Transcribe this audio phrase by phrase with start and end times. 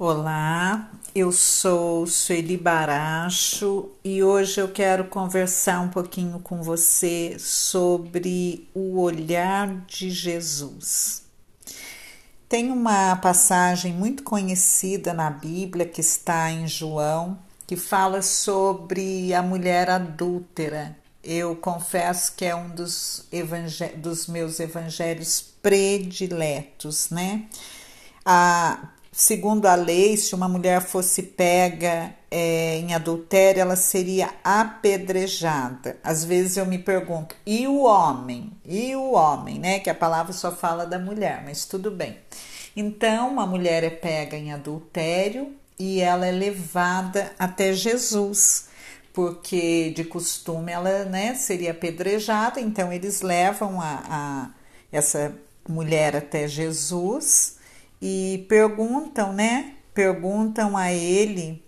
[0.00, 8.70] Olá, eu sou Sueli Baracho e hoje eu quero conversar um pouquinho com você sobre
[8.72, 11.24] o olhar de Jesus.
[12.48, 17.36] Tem uma passagem muito conhecida na Bíblia que está em João,
[17.66, 20.96] que fala sobre a mulher adúltera.
[21.24, 23.28] Eu confesso que é um dos,
[23.96, 27.46] dos meus evangelhos prediletos, né?
[28.24, 28.90] A
[29.20, 35.98] Segundo a lei, se uma mulher fosse pega é, em adultério, ela seria apedrejada.
[36.04, 38.52] Às vezes eu me pergunto, e o homem?
[38.64, 39.80] E o homem, né?
[39.80, 42.16] Que a palavra só fala da mulher, mas tudo bem.
[42.76, 48.68] Então, uma mulher é pega em adultério e ela é levada até Jesus,
[49.12, 54.50] porque de costume ela né, seria apedrejada, então eles levam a, a
[54.92, 55.34] essa
[55.68, 57.58] mulher até Jesus
[58.00, 59.74] e perguntam, né?
[59.94, 61.62] Perguntam a ele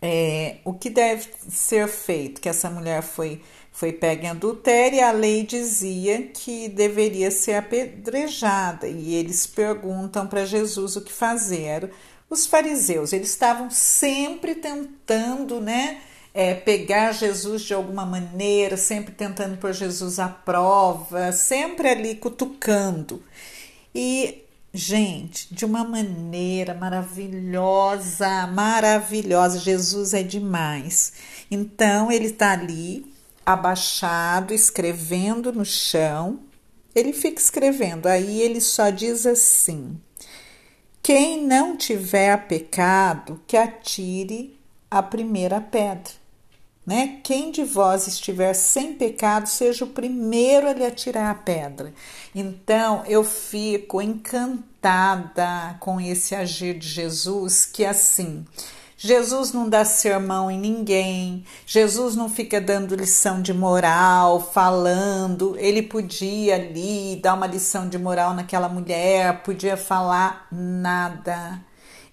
[0.00, 5.02] é, o que deve ser feito, que essa mulher foi, foi pega em adultério e
[5.02, 8.86] a lei dizia que deveria ser apedrejada.
[8.86, 11.90] E eles perguntam para Jesus o que fazer.
[12.28, 16.00] Os fariseus, eles estavam sempre tentando, né?
[16.34, 23.22] É, pegar Jesus de alguma maneira, sempre tentando pôr Jesus à prova, sempre ali cutucando.
[23.94, 24.45] E
[24.76, 29.58] Gente, de uma maneira maravilhosa, maravilhosa.
[29.58, 31.14] Jesus é demais.
[31.50, 33.10] Então, ele está ali,
[33.44, 36.40] abaixado, escrevendo no chão.
[36.94, 38.06] Ele fica escrevendo.
[38.06, 39.98] Aí ele só diz assim:
[41.02, 44.60] Quem não tiver pecado, que atire
[44.90, 46.12] a primeira pedra
[46.86, 47.18] né?
[47.24, 51.92] Quem de vós estiver sem pecado, seja o primeiro a lhe atirar a pedra.
[52.34, 58.46] Então eu fico encantada com esse agir de Jesus, que assim.
[58.98, 65.54] Jesus não dá sermão em ninguém, Jesus não fica dando lição de moral, falando.
[65.58, 71.60] Ele podia ali dar uma lição de moral naquela mulher, podia falar nada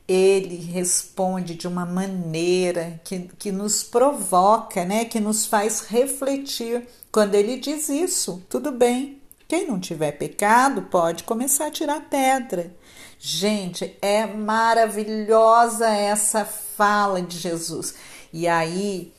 [0.08, 5.06] ele responde de uma maneira que, que nos provoca, né?
[5.06, 6.88] que nos faz refletir.
[7.12, 9.22] Quando ele diz isso, tudo bem.
[9.48, 12.76] Quem não tiver pecado pode começar a tirar pedra.
[13.20, 17.94] Gente, é maravilhosa essa fala de Jesus.
[18.34, 19.14] E aí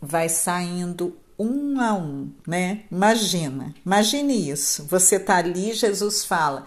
[0.00, 2.82] vai saindo um a um, né?
[2.90, 4.84] Imagina, imagine isso.
[4.84, 6.66] Você tá ali, Jesus fala: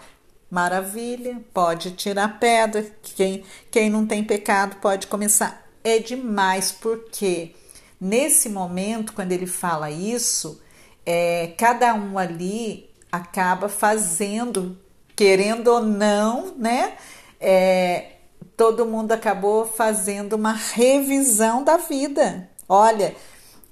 [0.52, 2.84] Maravilha, pode tirar pedra.
[3.16, 5.66] Quem, quem não tem pecado pode começar.
[5.82, 7.54] É demais, porque
[7.98, 10.60] nesse momento, quando ele fala isso,
[11.06, 14.78] é, cada um ali acaba fazendo,
[15.16, 16.98] querendo ou não, né?
[17.40, 18.16] É,
[18.54, 22.50] todo mundo acabou fazendo uma revisão da vida.
[22.68, 23.16] Olha,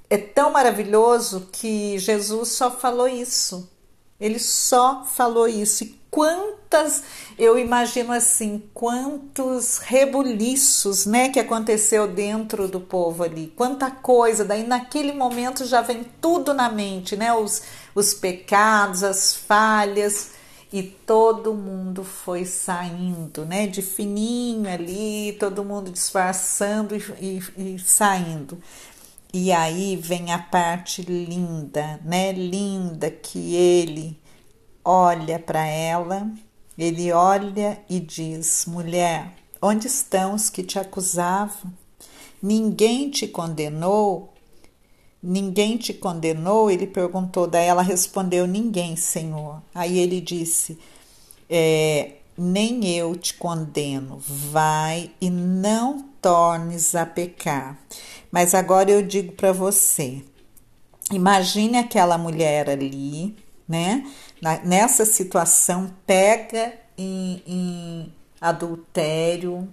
[0.09, 3.71] é tão maravilhoso que Jesus só falou isso.
[4.19, 5.85] Ele só falou isso.
[5.85, 7.05] E quantas,
[7.39, 14.67] eu imagino assim, quantos rebuliços, né, que aconteceu dentro do povo ali, quanta coisa, daí
[14.67, 17.63] naquele momento já vem tudo na mente, né, os,
[17.95, 20.33] os pecados, as falhas,
[20.73, 27.79] e todo mundo foi saindo, né, de fininho ali, todo mundo disfarçando e, e, e
[27.79, 28.59] saindo.
[29.33, 34.21] E aí vem a parte linda, né, linda que ele
[34.85, 36.31] olha para ela,
[36.79, 41.73] ele olha e diz: Mulher, onde estão os que te acusavam?
[42.43, 44.33] Ninguém te condenou?
[45.23, 46.71] Ninguém te condenou?
[46.71, 49.63] Ele perguntou, daí ela respondeu: Ninguém, Senhor.
[49.75, 50.79] Aí ele disse:
[51.49, 57.79] é, Nem eu te condeno, vai e não tornes a pecar.
[58.31, 60.23] Mas agora eu digo para você:
[61.13, 63.37] imagine aquela mulher ali,
[63.69, 64.07] né?
[64.65, 69.69] Nessa situação, pega em, em adultério,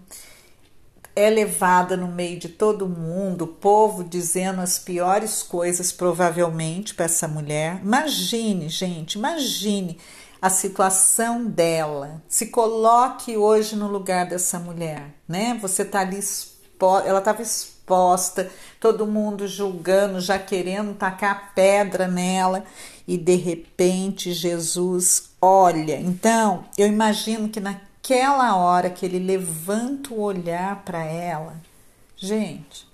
[1.16, 7.06] é levada no meio de todo mundo, o povo dizendo as piores coisas, provavelmente, para
[7.06, 7.80] essa mulher.
[7.82, 9.98] Imagine, gente, imagine
[10.40, 12.22] a situação dela.
[12.28, 15.58] Se coloque hoje no lugar dessa mulher, né?
[15.60, 22.64] Você tá ali exposta, ela estava exposta, todo mundo julgando, já querendo tacar pedra nela
[23.08, 25.98] e de repente Jesus olha.
[26.00, 31.56] Então, eu imagino que naquela hora que ele levanta o olhar para ela,
[32.18, 32.88] gente,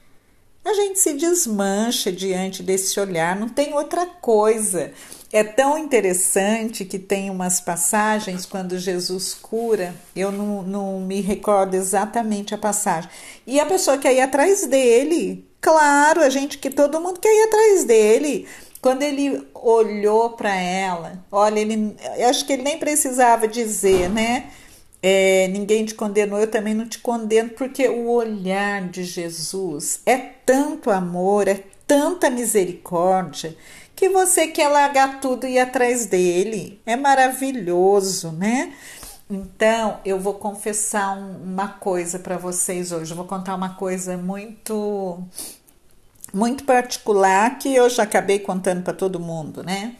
[0.63, 4.94] a gente se desmancha diante desse olhar, não tem outra coisa.
[5.31, 11.74] É tão interessante que tem umas passagens quando Jesus cura, eu não, não me recordo
[11.74, 13.10] exatamente a passagem,
[13.45, 15.45] e a pessoa quer ir atrás dele.
[15.60, 18.48] Claro, a gente que todo mundo quer ir atrás dele.
[18.83, 21.95] Quando ele olhou para ela, olha, ele,
[22.30, 24.51] acho que ele nem precisava dizer, né?
[25.01, 30.18] É, ninguém te condenou, eu também não te condeno, porque o olhar de Jesus é
[30.18, 33.56] tanto amor, é tanta misericórdia,
[33.95, 36.81] que você quer largar tudo e ir atrás dele.
[36.86, 38.74] É maravilhoso, né?
[39.29, 43.12] Então, eu vou confessar uma coisa para vocês hoje.
[43.12, 45.24] Eu vou contar uma coisa muito
[46.33, 49.95] muito particular que eu já acabei contando para todo mundo, né?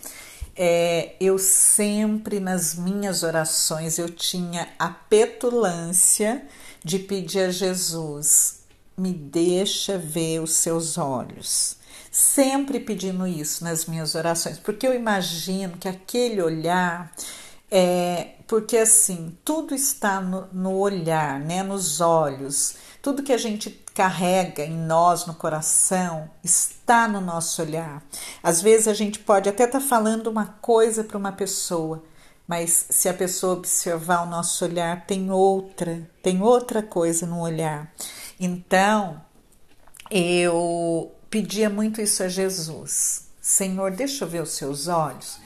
[0.56, 6.46] é, eu sempre nas minhas orações eu tinha a petulância
[6.84, 8.60] de pedir a Jesus,
[8.98, 11.78] me deixa ver os seus olhos.
[12.12, 17.12] Sempre pedindo isso nas minhas orações, porque eu imagino que aquele olhar
[17.72, 22.76] é porque assim tudo está no, no olhar, né, nos olhos.
[23.04, 28.02] Tudo que a gente carrega em nós, no coração, está no nosso olhar.
[28.42, 32.02] Às vezes a gente pode até estar tá falando uma coisa para uma pessoa,
[32.48, 37.92] mas se a pessoa observar o nosso olhar, tem outra, tem outra coisa no olhar.
[38.40, 39.22] Então,
[40.10, 43.28] eu pedia muito isso a Jesus.
[43.42, 45.42] Senhor, deixa eu ver os seus olhos.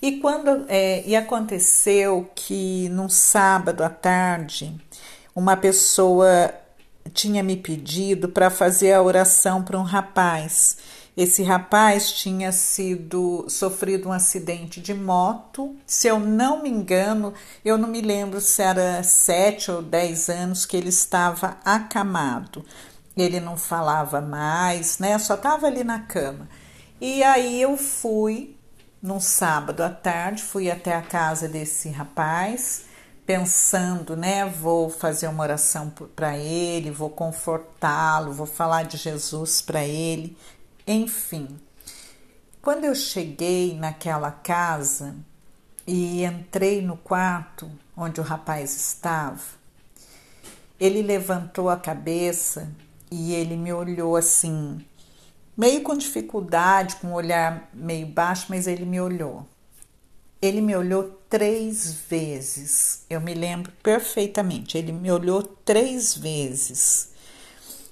[0.00, 4.74] E quando é, e aconteceu que num sábado à tarde,
[5.36, 6.61] uma pessoa
[7.12, 10.76] tinha me pedido para fazer a oração para um rapaz.
[11.16, 15.76] Esse rapaz tinha sido sofrido um acidente de moto.
[15.86, 17.34] Se eu não me engano,
[17.64, 22.64] eu não me lembro se era sete ou dez anos que ele estava acamado.
[23.14, 25.18] Ele não falava mais, né?
[25.18, 26.48] Só estava ali na cama.
[26.98, 28.56] E aí eu fui
[29.02, 32.84] num sábado à tarde, fui até a casa desse rapaz
[33.26, 34.44] pensando, né?
[34.44, 40.36] Vou fazer uma oração para ele, vou confortá-lo, vou falar de Jesus para ele,
[40.86, 41.58] enfim.
[42.60, 45.16] Quando eu cheguei naquela casa
[45.86, 49.40] e entrei no quarto onde o rapaz estava,
[50.78, 52.70] ele levantou a cabeça
[53.10, 54.84] e ele me olhou assim,
[55.56, 59.46] meio com dificuldade, com um olhar meio baixo, mas ele me olhou.
[60.42, 63.04] Ele me olhou três vezes.
[63.08, 64.76] Eu me lembro perfeitamente.
[64.76, 67.12] Ele me olhou três vezes.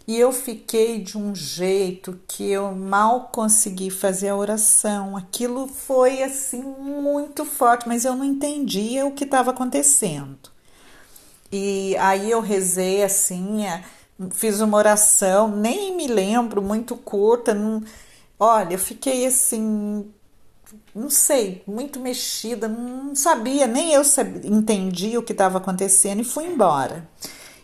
[0.06, 5.17] E eu fiquei de um jeito que eu mal consegui fazer a oração.
[5.17, 10.50] Aquilo foi assim muito forte, mas eu não entendia o que estava acontecendo.
[11.53, 13.85] E aí eu rezei assim, é,
[14.32, 17.55] fiz uma oração, nem me lembro, muito curta.
[17.55, 17.81] Não...
[18.38, 20.11] Olha, eu fiquei assim
[20.94, 24.02] não sei, muito mexida, não sabia, nem eu
[24.44, 27.08] entendi o que estava acontecendo e fui embora.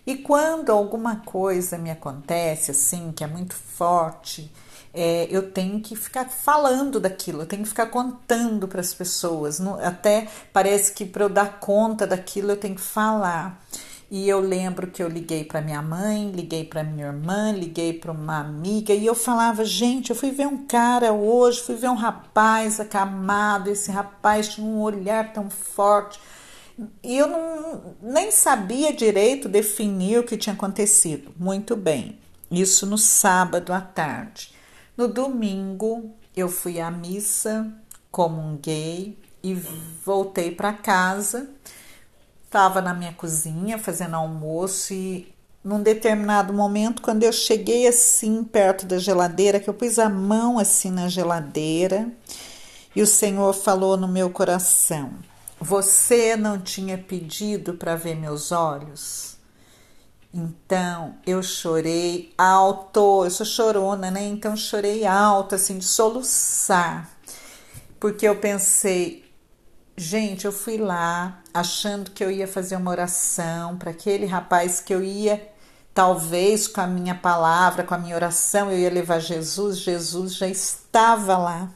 [0.07, 4.53] E quando alguma coisa me acontece assim, que é muito forte,
[4.95, 9.59] é, eu tenho que ficar falando daquilo, eu tenho que ficar contando para as pessoas.
[9.59, 13.61] Não, até parece que para eu dar conta daquilo eu tenho que falar.
[14.09, 18.13] E eu lembro que eu liguei para minha mãe, liguei para minha irmã, liguei para
[18.13, 21.97] uma amiga e eu falava: gente, eu fui ver um cara hoje, fui ver um
[21.97, 23.69] rapaz acamado.
[23.69, 26.21] Esse rapaz tinha um olhar tão forte.
[27.03, 31.33] E eu não, nem sabia direito definir o que tinha acontecido.
[31.37, 34.55] Muito bem, isso no sábado à tarde.
[34.97, 37.73] No domingo, eu fui à missa,
[38.11, 39.55] comunguei e
[40.05, 41.51] voltei para casa
[42.47, 45.35] estava na minha cozinha fazendo almoço e
[45.67, 50.61] num determinado momento, quando eu cheguei assim perto da geladeira, que eu pus a mão
[50.61, 52.09] assim na geladeira,
[52.95, 55.11] e o Senhor falou no meu coração:
[55.61, 59.37] Você não tinha pedido para ver meus olhos?
[60.33, 64.23] Então eu chorei alto, eu sou chorona, né?
[64.23, 67.11] Então chorei alto, assim, de soluçar,
[67.99, 69.26] porque eu pensei:
[69.99, 74.95] Gente, eu fui lá achando que eu ia fazer uma oração para aquele rapaz que
[74.95, 75.51] eu ia,
[75.95, 79.79] talvez com a minha palavra, com a minha oração, eu ia levar Jesus.
[79.79, 81.71] Jesus já estava lá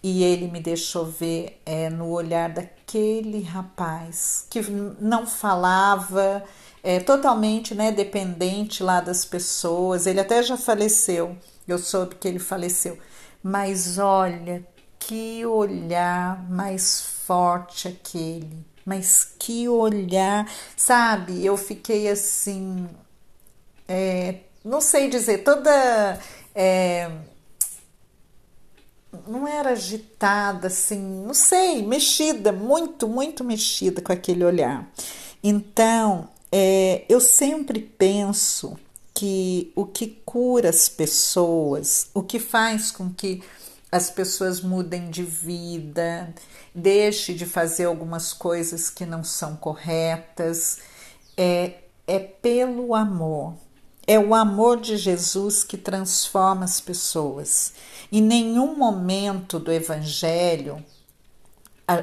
[0.00, 4.62] e ele me deixou ver é, no olhar daquele rapaz que
[5.00, 6.44] não falava,
[6.84, 10.06] é, totalmente né, dependente lá das pessoas.
[10.06, 12.96] Ele até já faleceu, eu soube que ele faleceu.
[13.42, 14.64] Mas olha,
[15.00, 21.44] que olhar mais forte aquele, mas que olhar, sabe?
[21.44, 22.88] Eu fiquei assim,
[23.88, 26.20] é, não sei dizer, toda
[26.54, 27.10] é,
[29.26, 34.88] não era agitada, assim, não sei, mexida, muito, muito mexida com aquele olhar.
[35.42, 38.78] Então, é, eu sempre penso
[39.14, 43.42] que o que cura as pessoas, o que faz com que
[43.90, 46.32] as pessoas mudem de vida,
[46.74, 50.78] deixe de fazer algumas coisas que não são corretas,
[51.36, 51.74] é,
[52.06, 53.54] é pelo amor.
[54.06, 57.74] É o amor de Jesus que transforma as pessoas.
[58.10, 60.84] Em nenhum momento do Evangelho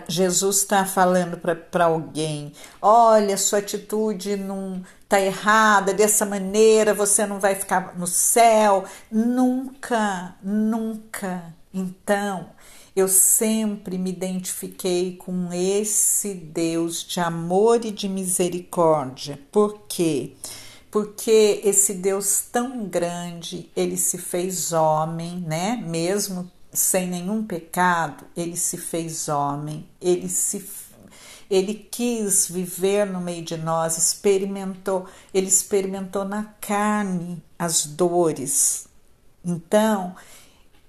[0.08, 2.52] Jesus está falando para alguém:
[2.82, 8.84] olha, sua atitude não está errada, dessa maneira você não vai ficar no céu.
[9.10, 11.56] Nunca, nunca.
[11.78, 12.50] Então,
[12.96, 19.40] eu sempre me identifiquei com esse Deus de amor e de misericórdia.
[19.52, 20.34] Por quê?
[20.90, 25.76] Porque esse Deus tão grande, ele se fez homem, né?
[25.86, 30.60] Mesmo sem nenhum pecado, ele se fez homem, ele se
[31.50, 38.88] ele quis viver no meio de nós, experimentou, ele experimentou na carne as dores.
[39.46, 40.14] Então,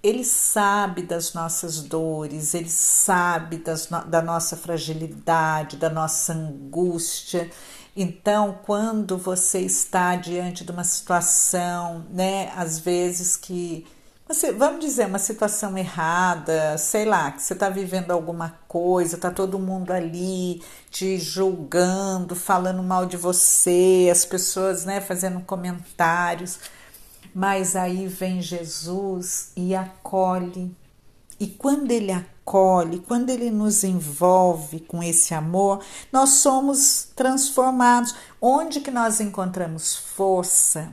[0.02, 7.50] ele sabe das nossas dores, ele sabe das, da nossa fragilidade, da nossa angústia.
[7.96, 13.84] Então, quando você está diante de uma situação, né, às vezes que
[14.28, 19.30] você, vamos dizer, uma situação errada, sei lá, que você está vivendo alguma coisa, está
[19.30, 26.60] todo mundo ali te julgando, falando mal de você, as pessoas né, fazendo comentários,
[27.35, 30.75] mas aí vem Jesus e acolhe.
[31.40, 38.14] E quando ele acolhe, quando ele nos envolve com esse amor, nós somos transformados.
[38.40, 40.92] Onde que nós encontramos força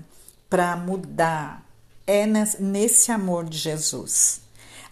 [0.50, 1.66] para mudar?
[2.08, 2.26] é
[2.60, 4.42] nesse amor de Jesus.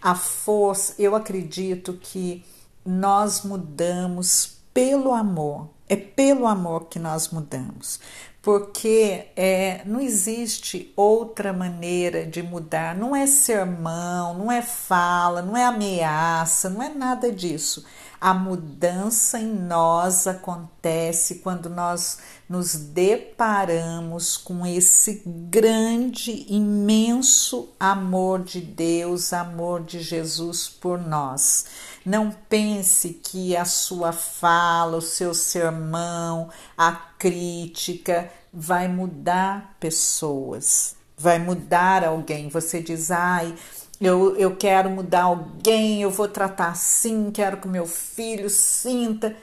[0.02, 2.44] A força, eu acredito que
[2.84, 5.70] nós mudamos pelo amor.
[5.88, 8.00] É pelo amor que nós mudamos,
[8.44, 12.94] porque é, não existe outra maneira de mudar.
[12.94, 17.86] Não é sermão, não é fala, não é ameaça, não é nada disso.
[18.20, 28.60] A mudança em nós acontece quando nós nos deparamos com esse grande, imenso amor de
[28.60, 31.64] Deus, amor de Jesus por nós.
[32.04, 41.38] Não pense que a sua fala, o seu sermão, a crítica vai mudar pessoas, vai
[41.38, 42.48] mudar alguém.
[42.48, 43.54] Você diz, ai
[44.00, 49.34] eu, eu quero mudar alguém, eu vou tratar assim, quero que meu filho sinta.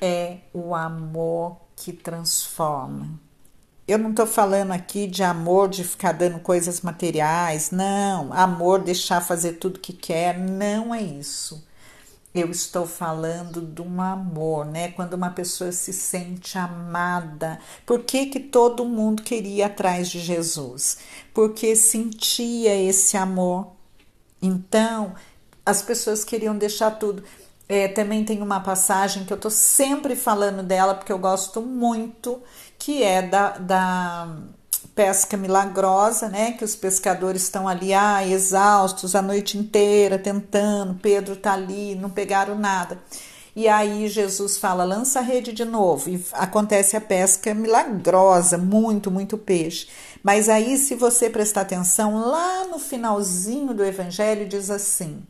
[0.00, 3.08] É o amor que transforma.
[3.86, 8.32] Eu não estou falando aqui de amor de ficar dando coisas materiais, não.
[8.32, 11.64] Amor deixar fazer tudo que quer, não é isso.
[12.34, 14.92] Eu estou falando de um amor, né?
[14.92, 17.58] Quando uma pessoa se sente amada.
[17.84, 20.98] Por que, que todo mundo queria ir atrás de Jesus?
[21.34, 23.72] Porque sentia esse amor
[24.42, 25.14] então,
[25.64, 27.22] as pessoas queriam deixar tudo.
[27.68, 32.42] É, também tem uma passagem que eu estou sempre falando dela, porque eu gosto muito,
[32.76, 34.36] que é da, da
[34.94, 36.52] pesca milagrosa, né?
[36.52, 42.10] Que os pescadores estão ali, ah, exaustos a noite inteira tentando, Pedro está ali, não
[42.10, 42.98] pegaram nada.
[43.54, 46.08] E aí Jesus fala: lança a rede de novo.
[46.10, 49.88] E acontece a pesca milagrosa, muito, muito peixe.
[50.22, 55.22] Mas aí, se você prestar atenção, lá no finalzinho do evangelho diz assim: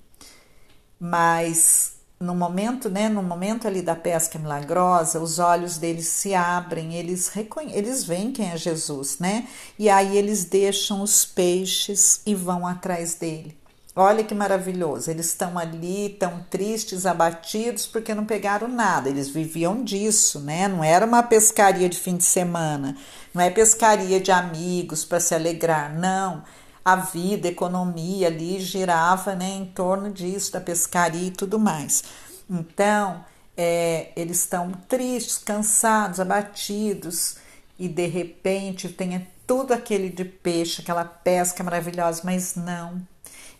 [1.00, 1.91] Mas
[2.22, 7.28] no momento, né, no momento ali da pesca milagrosa, os olhos deles se abrem, eles
[7.28, 9.46] reconhe eles veem quem é Jesus, né?
[9.78, 13.56] E aí eles deixam os peixes e vão atrás dele.
[13.94, 15.10] Olha que maravilhoso.
[15.10, 19.08] Eles estão ali, tão tristes, abatidos, porque não pegaram nada.
[19.10, 20.66] Eles viviam disso, né?
[20.66, 22.96] Não era uma pescaria de fim de semana,
[23.34, 26.42] não é pescaria de amigos para se alegrar, não.
[26.84, 32.02] A vida, a economia ali girava né, em torno disso, da pescaria e tudo mais.
[32.48, 33.24] Então,
[33.56, 37.36] é, eles estão tristes, cansados, abatidos,
[37.78, 43.00] e de repente tem tudo aquele de peixe, aquela pesca maravilhosa, mas não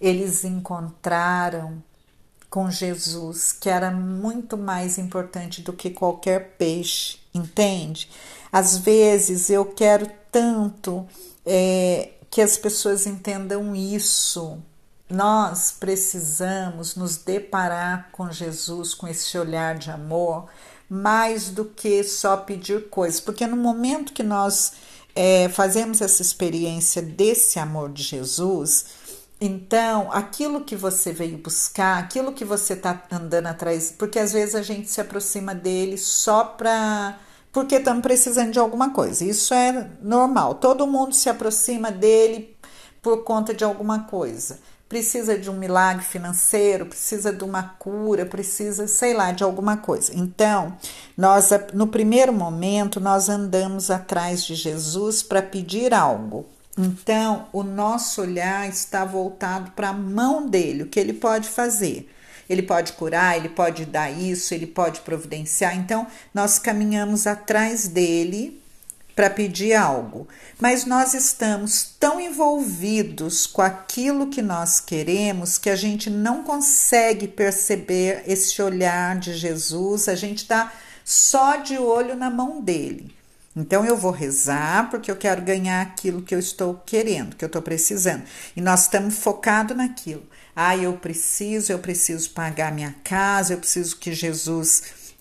[0.03, 1.81] eles encontraram
[2.51, 8.11] com Jesus, que era muito mais importante do que qualquer peixe, entende?
[8.51, 11.07] Às vezes eu quero tanto
[11.47, 14.59] é, que as pessoas entendam isso.
[15.09, 20.47] Nós precisamos nos deparar com Jesus, com esse olhar de amor,
[20.89, 24.73] mais do que só pedir coisas, porque no momento que nós
[25.15, 28.87] é, fazemos essa experiência desse amor de Jesus,
[29.39, 34.55] então aquilo que você veio buscar, aquilo que você está andando atrás, porque às vezes
[34.55, 37.19] a gente se aproxima dele só para
[37.53, 39.25] porque estamos precisando de alguma coisa.
[39.25, 40.55] Isso é normal.
[40.55, 42.57] Todo mundo se aproxima dele
[43.03, 44.59] por conta de alguma coisa.
[44.89, 50.13] Precisa de um milagre financeiro, precisa de uma cura, precisa, sei lá, de alguma coisa.
[50.15, 50.77] Então,
[51.17, 56.47] nós no primeiro momento nós andamos atrás de Jesus para pedir algo.
[56.77, 62.11] Então, o nosso olhar está voltado para a mão dele, o que ele pode fazer.
[62.53, 65.77] Ele pode curar, ele pode dar isso, ele pode providenciar.
[65.77, 68.63] Então, nós caminhamos atrás dele
[69.15, 70.27] para pedir algo,
[70.59, 77.29] mas nós estamos tão envolvidos com aquilo que nós queremos que a gente não consegue
[77.29, 80.73] perceber esse olhar de Jesus, a gente está
[81.05, 83.15] só de olho na mão dele.
[83.55, 87.49] Então eu vou rezar porque eu quero ganhar aquilo que eu estou querendo, que eu
[87.49, 88.23] estou precisando.
[88.57, 90.23] E nós estamos focados naquilo.
[90.55, 95.15] Ah, eu preciso, eu preciso pagar minha casa, eu preciso que Jesus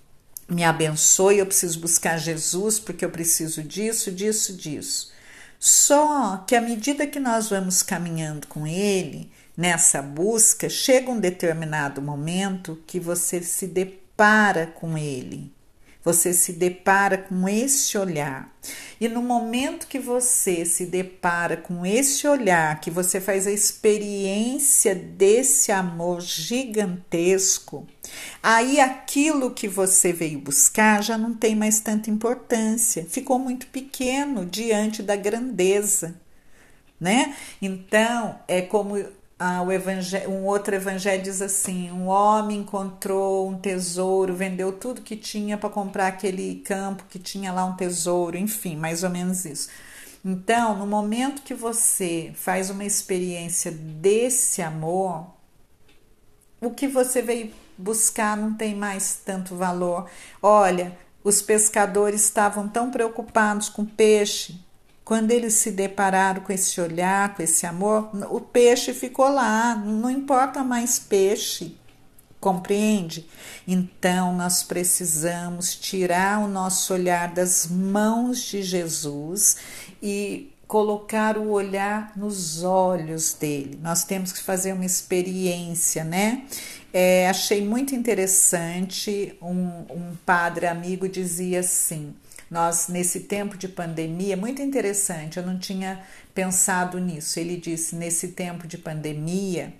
[0.49, 5.11] me abençoe, eu preciso buscar Jesus porque eu preciso disso, disso, disso.
[5.59, 12.01] Só que à medida que nós vamos caminhando com Ele nessa busca, chega um determinado
[12.01, 15.53] momento que você se depara com Ele
[16.03, 18.49] você se depara com esse olhar.
[18.99, 24.93] E no momento que você se depara com esse olhar, que você faz a experiência
[24.93, 27.87] desse amor gigantesco,
[28.41, 34.45] aí aquilo que você veio buscar já não tem mais tanta importância, ficou muito pequeno
[34.45, 36.19] diante da grandeza,
[36.99, 37.35] né?
[37.59, 39.03] Então, é como
[39.43, 39.63] ah,
[40.29, 45.67] um outro evangelho diz assim: um homem encontrou um tesouro, vendeu tudo que tinha para
[45.67, 49.67] comprar aquele campo que tinha lá um tesouro, enfim, mais ou menos isso.
[50.23, 55.25] Então, no momento que você faz uma experiência desse amor,
[56.61, 60.07] o que você veio buscar não tem mais tanto valor.
[60.39, 64.63] Olha, os pescadores estavam tão preocupados com peixe
[65.11, 70.09] quando eles se depararam com esse olhar, com esse amor, o peixe ficou lá, não
[70.09, 71.75] importa mais peixe,
[72.39, 73.27] compreende?
[73.67, 79.57] Então nós precisamos tirar o nosso olhar das mãos de Jesus
[80.01, 83.77] e colocar o olhar nos olhos dele.
[83.83, 86.45] Nós temos que fazer uma experiência, né?
[86.93, 89.37] É, achei muito interessante.
[89.41, 92.15] Um, um padre amigo dizia assim:
[92.51, 96.03] nós, nesse tempo de pandemia, muito interessante, eu não tinha
[96.35, 97.39] pensado nisso.
[97.39, 99.73] Ele disse: nesse tempo de pandemia,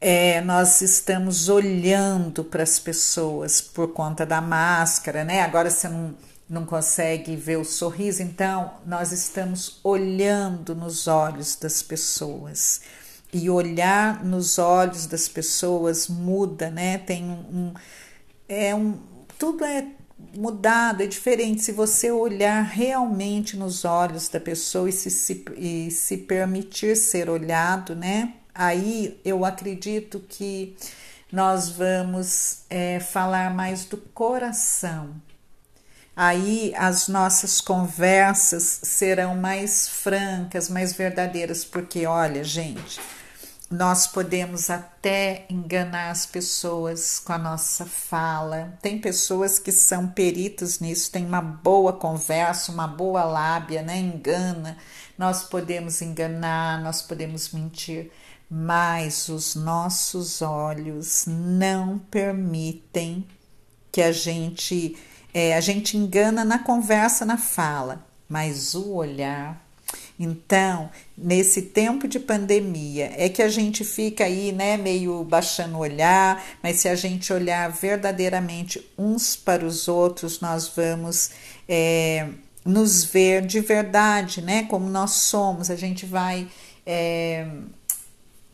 [0.00, 5.42] é, nós estamos olhando para as pessoas por conta da máscara, né?
[5.42, 6.14] Agora você não,
[6.48, 12.80] não consegue ver o sorriso, então nós estamos olhando nos olhos das pessoas.
[13.34, 16.96] E olhar nos olhos das pessoas muda, né?
[16.96, 17.74] Tem um, um
[18.48, 18.98] é um
[19.38, 19.86] tudo é
[20.36, 21.62] mudado, é diferente.
[21.62, 27.28] Se você olhar realmente nos olhos da pessoa e se, se, e se permitir ser
[27.28, 28.34] olhado, né?
[28.54, 30.76] Aí eu acredito que
[31.30, 35.14] nós vamos é, falar mais do coração.
[36.14, 43.00] Aí as nossas conversas serão mais francas, mais verdadeiras, porque olha, gente
[43.72, 48.78] nós podemos até enganar as pessoas com a nossa fala.
[48.82, 53.98] Tem pessoas que são peritos nisso, tem uma boa conversa, uma boa lábia, né?
[53.98, 54.76] Engana.
[55.16, 58.12] Nós podemos enganar, nós podemos mentir,
[58.48, 63.26] mas os nossos olhos não permitem
[63.90, 64.96] que a gente
[65.32, 69.71] é, a gente engana na conversa, na fala, mas o olhar
[70.18, 75.80] então, nesse tempo de pandemia, é que a gente fica aí, né, meio baixando o
[75.80, 81.30] olhar, mas se a gente olhar verdadeiramente uns para os outros, nós vamos
[81.68, 82.28] é,
[82.64, 86.48] nos ver de verdade, né, como nós somos, a gente vai
[86.86, 87.46] é,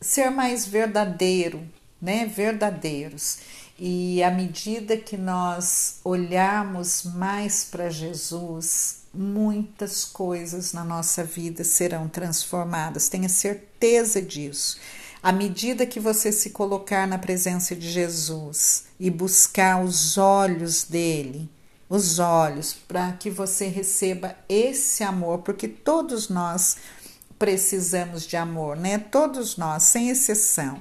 [0.01, 1.61] ser mais verdadeiro,
[2.01, 3.39] né, verdadeiros.
[3.79, 12.09] E à medida que nós olharmos mais para Jesus, muitas coisas na nossa vida serão
[12.09, 14.79] transformadas, tenha certeza disso.
[15.23, 21.49] À medida que você se colocar na presença de Jesus e buscar os olhos dele,
[21.89, 26.77] os olhos, para que você receba esse amor, porque todos nós
[27.39, 28.99] precisamos de amor, né?
[28.99, 30.81] Todos nós, sem exceção.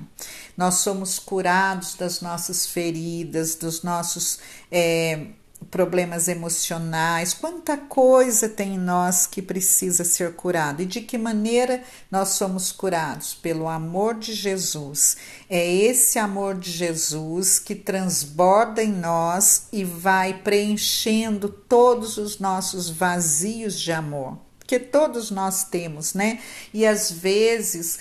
[0.56, 4.40] Nós somos curados das nossas feridas, dos nossos.
[4.72, 5.28] É,
[5.72, 11.84] problemas emocionais, quanta coisa tem em nós que precisa ser curado e de que maneira
[12.10, 15.18] nós somos curados pelo amor de Jesus.
[15.50, 22.90] É esse amor de Jesus que transborda em nós e vai preenchendo todos os nossos
[22.90, 24.38] vazios de amor,
[24.68, 26.40] porque todos nós temos, né?
[26.74, 28.00] E às vezes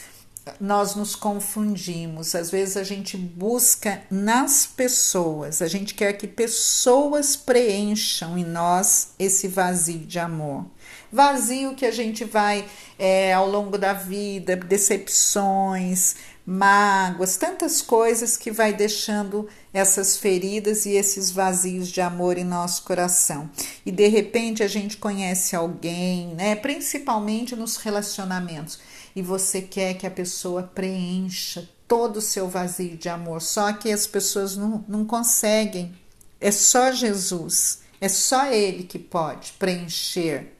[0.60, 2.34] nós nos confundimos.
[2.34, 9.10] Às vezes a gente busca nas pessoas, a gente quer que pessoas preencham em nós
[9.16, 10.66] esse vazio de amor.
[11.12, 12.64] Vazio que a gente vai
[12.98, 20.92] é, ao longo da vida, decepções, mágoas, tantas coisas que vai deixando essas feridas e
[20.92, 23.50] esses vazios de amor em nosso coração.
[23.84, 28.78] E de repente a gente conhece alguém, né, principalmente nos relacionamentos
[29.16, 33.90] e você quer que a pessoa preencha todo o seu vazio de amor, só que
[33.90, 35.94] as pessoas não, não conseguem.
[36.40, 40.52] É só Jesus, é só Ele que pode preencher,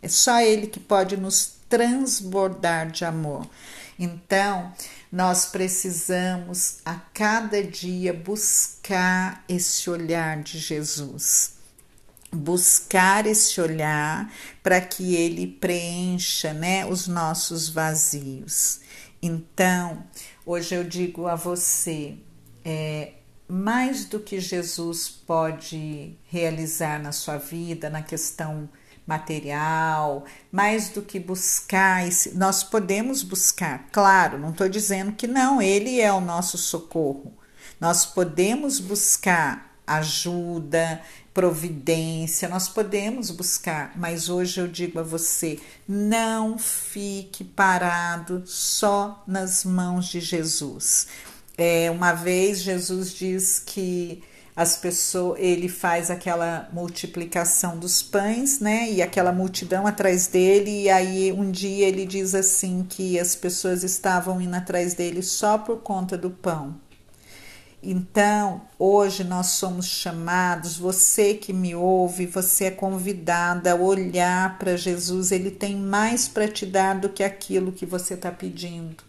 [0.00, 3.48] é só Ele que pode nos transbordar de amor.
[3.98, 4.72] Então,
[5.10, 11.54] nós precisamos a cada dia buscar esse olhar de Jesus
[12.34, 14.30] buscar esse olhar
[14.62, 18.80] para que ele preencha né, os nossos vazios.
[19.22, 20.04] Então,
[20.44, 22.16] hoje eu digo a você,
[22.64, 23.12] é,
[23.48, 28.68] mais do que Jesus pode realizar na sua vida, na questão
[29.06, 35.60] material, mais do que buscar, esse, nós podemos buscar, claro, não estou dizendo que não,
[35.60, 37.32] ele é o nosso socorro.
[37.80, 41.02] Nós podemos buscar ajuda,
[41.34, 49.64] providência, nós podemos buscar, mas hoje eu digo a você: não fique parado só nas
[49.64, 51.08] mãos de Jesus.
[51.58, 54.22] É, uma vez Jesus diz que
[54.56, 58.90] as pessoas, ele faz aquela multiplicação dos pães, né?
[58.90, 63.82] E aquela multidão atrás dele, e aí um dia ele diz assim que as pessoas
[63.82, 66.76] estavam indo atrás dele só por conta do pão.
[67.86, 74.74] Então, hoje nós somos chamados, você que me ouve, você é convidada a olhar para
[74.74, 79.04] Jesus, ele tem mais para te dar do que aquilo que você está pedindo.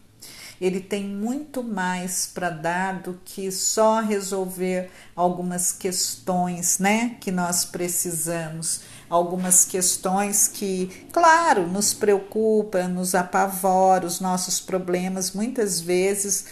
[0.59, 7.65] Ele tem muito mais para dar do que só resolver algumas questões, né, que nós
[7.65, 16.45] precisamos algumas questões que, claro, nos preocupa, nos apavora, os nossos problemas muitas vezes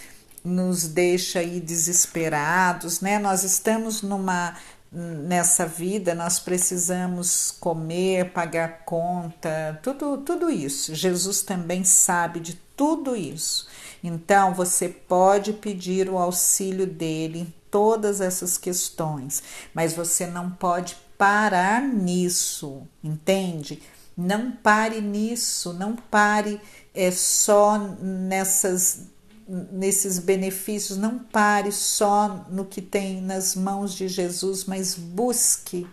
[0.44, 3.18] nos deixa aí desesperados, né?
[3.18, 4.56] Nós estamos numa
[4.92, 10.94] nessa vida, nós precisamos comer, pagar conta, tudo tudo isso.
[10.94, 13.68] Jesus também sabe de tudo isso.
[14.04, 19.42] Então você pode pedir o auxílio dele em todas essas questões,
[19.74, 23.82] mas você não pode parar nisso, entende?
[24.16, 26.60] Não pare nisso, não pare
[26.94, 29.14] é só nessas
[29.48, 35.86] nesses benefícios, não pare só no que tem nas mãos de Jesus, mas busque,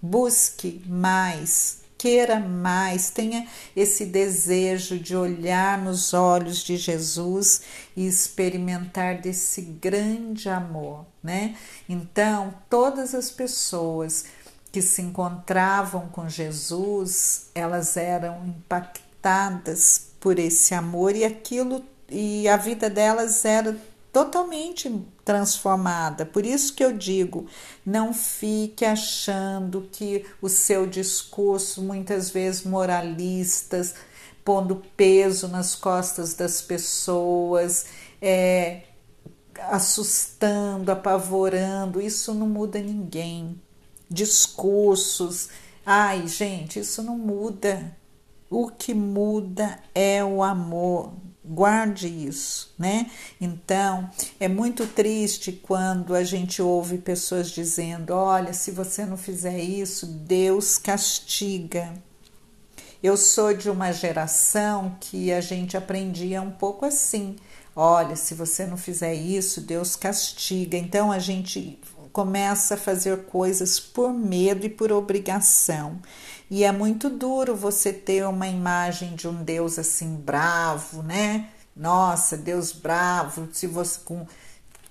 [0.00, 7.62] busque mais, queira mais, tenha esse desejo de olhar nos olhos de Jesus
[7.96, 11.56] e experimentar desse grande amor, né?
[11.88, 14.26] Então, todas as pessoas
[14.70, 22.56] que se encontravam com Jesus, elas eram impactadas por esse amor e aquilo e a
[22.56, 23.76] vida delas era
[24.12, 24.88] totalmente
[25.26, 26.24] transformada.
[26.24, 27.46] Por isso que eu digo,
[27.84, 33.96] não fique achando que o seu discurso, muitas vezes moralistas,
[34.44, 37.86] pondo peso nas costas das pessoas,
[38.22, 38.82] é,
[39.62, 43.60] assustando, apavorando, isso não muda ninguém.
[44.08, 45.48] Discursos,
[45.84, 47.96] ai gente, isso não muda.
[48.48, 51.25] O que muda é o amor.
[51.48, 53.08] Guarde isso, né?
[53.40, 59.58] Então, é muito triste quando a gente ouve pessoas dizendo: olha, se você não fizer
[59.60, 61.94] isso, Deus castiga.
[63.00, 67.36] Eu sou de uma geração que a gente aprendia um pouco assim:
[67.76, 70.76] olha, se você não fizer isso, Deus castiga.
[70.76, 71.78] Então, a gente
[72.12, 76.00] começa a fazer coisas por medo e por obrigação.
[76.50, 81.48] E é muito duro você ter uma imagem de um Deus assim bravo, né?
[81.74, 84.26] Nossa, Deus bravo, se você com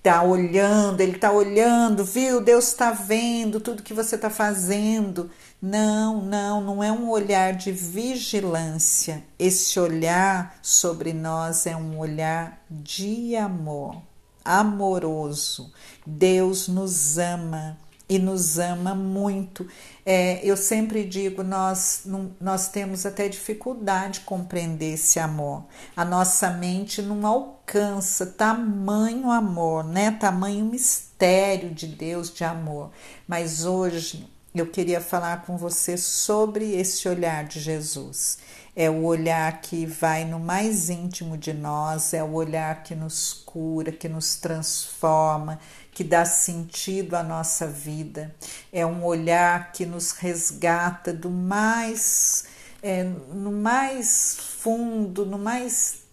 [0.04, 2.40] tá olhando, ele tá olhando, viu?
[2.40, 5.32] Deus está vendo tudo que você está fazendo.
[5.60, 9.24] Não, não, não é um olhar de vigilância.
[9.40, 14.00] Esse olhar sobre nós é um olhar de amor,
[14.44, 15.74] amoroso.
[16.06, 17.76] Deus nos ama
[18.08, 19.68] e nos ama muito.
[20.06, 22.04] É, eu sempre digo, nós,
[22.40, 25.66] nós temos até dificuldade de compreender esse amor.
[25.96, 30.12] A nossa mente não alcança tamanho amor, né?
[30.12, 32.92] Tamanho mistério de Deus de amor.
[33.28, 38.38] Mas hoje eu queria falar com você sobre esse olhar de Jesus.
[38.74, 43.34] É o olhar que vai no mais íntimo de nós, é o olhar que nos
[43.34, 45.60] cura, que nos transforma,
[45.96, 48.36] que dá sentido à nossa vida.
[48.72, 52.44] É um olhar que nos resgata do mais,
[52.84, 56.04] é, no mais fundo, no mais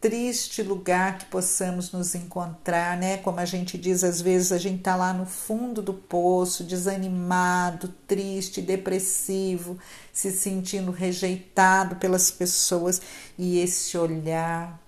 [0.00, 3.16] triste lugar que possamos nos encontrar, né?
[3.16, 7.88] Como a gente diz, às vezes a gente tá lá no fundo do poço, desanimado,
[8.06, 9.76] triste, depressivo,
[10.12, 13.02] se sentindo rejeitado pelas pessoas
[13.36, 14.80] e esse olhar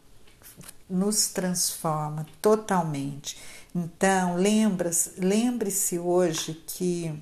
[0.90, 3.38] nos transforma totalmente.
[3.74, 7.14] Então, lembre-se hoje que,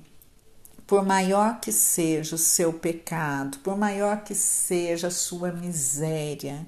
[0.87, 6.65] por maior que seja o seu pecado, por maior que seja a sua miséria,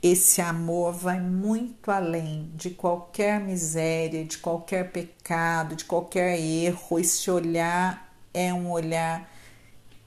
[0.00, 6.98] esse amor vai muito além de qualquer miséria, de qualquer pecado, de qualquer erro.
[6.98, 9.28] Esse olhar é um olhar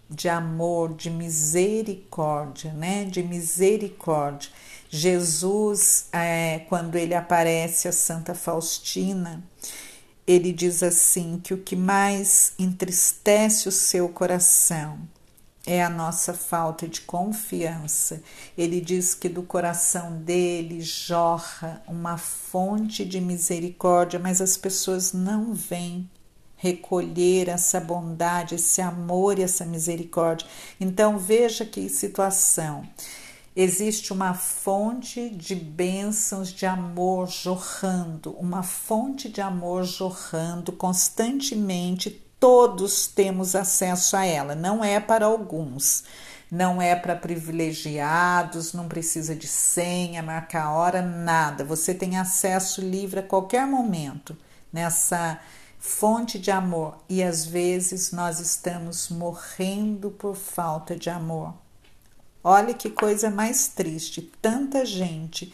[0.10, 3.04] de amor, de misericórdia, né?
[3.06, 4.50] De misericórdia.
[4.90, 9.44] Jesus, é, quando ele aparece a Santa Faustina,
[10.26, 15.00] ele diz assim: que o que mais entristece o seu coração
[15.66, 18.24] é a nossa falta de confiança.
[18.58, 25.54] Ele diz que do coração dele jorra uma fonte de misericórdia, mas as pessoas não
[25.54, 26.10] vêm
[26.56, 30.48] recolher essa bondade, esse amor e essa misericórdia.
[30.80, 32.88] Então veja que situação
[33.60, 43.08] existe uma fonte de bênçãos de amor jorrando, uma fonte de amor jorrando constantemente, todos
[43.08, 46.04] temos acesso a ela, não é para alguns.
[46.50, 51.66] Não é para privilegiados, não precisa de senha, marcar hora, nada.
[51.66, 54.38] Você tem acesso livre a qualquer momento
[54.72, 55.42] nessa
[55.78, 61.54] fonte de amor e às vezes nós estamos morrendo por falta de amor.
[62.44, 65.54] Olha que coisa mais triste, tanta gente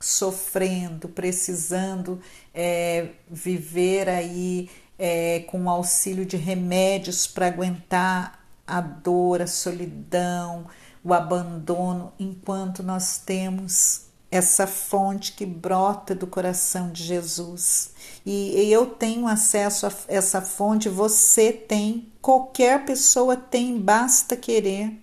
[0.00, 2.20] sofrendo, precisando
[2.54, 10.66] é, viver aí é, com auxílio de remédios para aguentar a dor, a solidão,
[11.02, 17.92] o abandono, enquanto nós temos essa fonte que brota do coração de Jesus.
[18.26, 25.00] E eu tenho acesso a essa fonte, você tem, qualquer pessoa tem, basta querer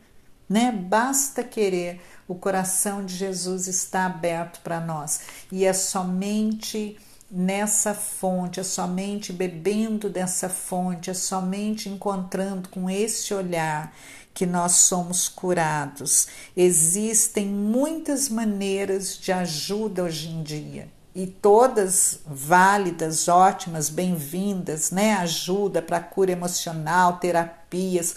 [0.49, 0.71] né?
[0.71, 6.97] Basta querer, o coração de Jesus está aberto para nós e é somente
[7.29, 13.93] nessa fonte, é somente bebendo dessa fonte, é somente encontrando com esse olhar
[14.33, 16.27] que nós somos curados.
[16.55, 25.13] Existem muitas maneiras de ajuda hoje em dia e todas válidas, ótimas, bem-vindas, né?
[25.13, 28.15] Ajuda para cura emocional, terapias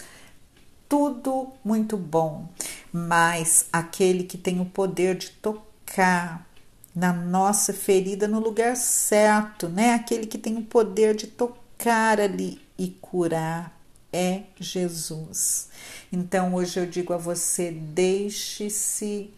[0.89, 2.49] tudo muito bom,
[2.91, 6.49] mas aquele que tem o poder de tocar
[6.95, 9.93] na nossa ferida no lugar certo, né?
[9.93, 13.79] Aquele que tem o poder de tocar ali e curar
[14.11, 15.69] é Jesus.
[16.11, 19.29] Então hoje eu digo a você: deixe-se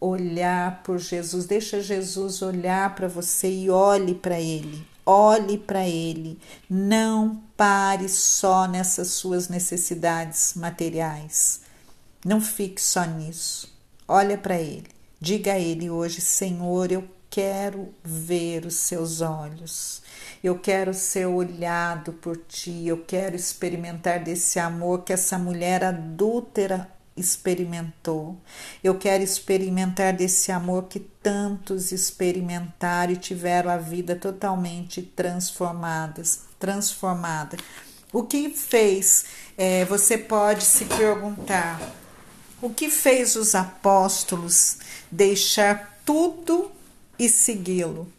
[0.00, 6.38] olhar por Jesus, deixa Jesus olhar para você e olhe para Ele olhe para Ele,
[6.68, 11.60] não pare só nessas suas necessidades materiais.
[12.24, 13.72] Não fique só nisso.
[14.08, 14.88] Olha para Ele.
[15.20, 20.02] Diga a Ele hoje, Senhor, eu quero ver os seus olhos.
[20.42, 26.90] Eu quero ser olhado por ti, eu quero experimentar desse amor que essa mulher adúltera
[27.16, 28.36] experimentou.
[28.82, 37.56] Eu quero experimentar desse amor que tantos experimentaram e tiveram a vida totalmente transformadas, transformada.
[38.12, 39.24] O que fez?
[39.56, 41.80] É, você pode se perguntar.
[42.60, 44.78] O que fez os apóstolos
[45.10, 46.70] deixar tudo
[47.18, 48.10] e segui-lo?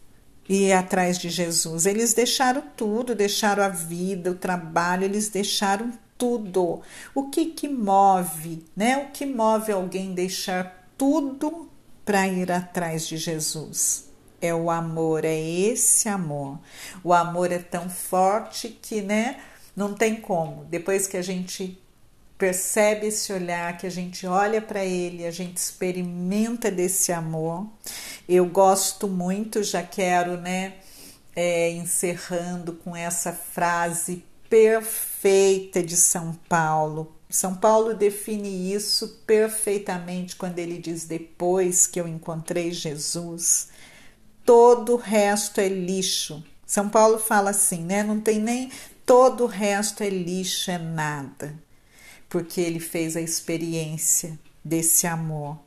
[0.48, 1.84] e ir atrás de Jesus.
[1.84, 6.82] Eles deixaram tudo, deixaram a vida, o trabalho, eles deixaram tudo.
[7.14, 8.98] O que que move, né?
[8.98, 11.70] O que move alguém deixar tudo
[12.04, 14.08] para ir atrás de Jesus?
[14.40, 16.58] É o amor, é esse amor.
[17.02, 19.40] O amor é tão forte que, né,
[19.74, 20.64] não tem como.
[20.64, 21.80] Depois que a gente
[22.36, 27.66] percebe esse olhar, que a gente olha para ele, a gente experimenta desse amor.
[28.28, 30.74] Eu gosto muito, já quero, né,
[31.34, 37.14] é, encerrando com essa frase perfeita de São Paulo.
[37.30, 43.68] São Paulo define isso perfeitamente quando ele diz: Depois que eu encontrei Jesus,
[44.44, 46.42] todo o resto é lixo.
[46.66, 48.02] São Paulo fala assim, né?
[48.02, 48.70] Não tem nem
[49.04, 51.54] todo o resto é lixo, é nada,
[52.28, 55.58] porque ele fez a experiência desse amor.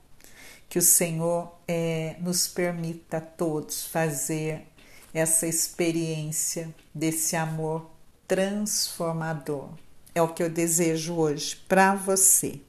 [0.70, 4.66] Que o Senhor é, nos permita a todos fazer
[5.14, 7.91] essa experiência desse amor
[8.32, 9.68] transformador.
[10.16, 12.62] É o que eu desejo hoje para você.